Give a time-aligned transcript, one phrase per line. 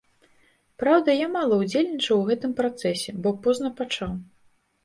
[0.83, 4.11] Праўда, я мала ўдзельнічаў у гэтым працэсе, бо позна пачаў.